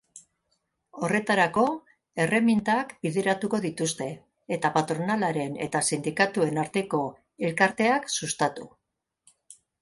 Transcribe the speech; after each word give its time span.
Horretarako, 1.07 1.65
erreminta 2.23 2.77
bideratuko 3.07 3.59
dituzte, 3.65 4.07
eta 4.57 4.71
patronalaren 4.79 5.61
eta 5.67 5.83
sindikatuen 5.91 6.59
arteko 6.63 7.03
elkarteak 7.51 8.11
sustatu. 8.17 8.67